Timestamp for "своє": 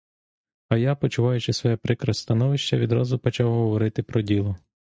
1.53-1.77